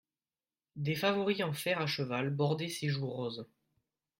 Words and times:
Des 0.77 0.95
favoris 0.95 1.43
en 1.43 1.53
fer 1.53 1.79
a 1.79 1.85
cheval 1.85 2.31
bordaient 2.31 2.69
ses 2.69 2.89
joues 2.89 3.05
roses. 3.07 3.45